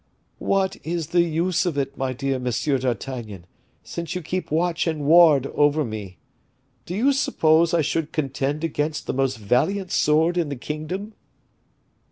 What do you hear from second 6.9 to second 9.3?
you suppose I should contend against the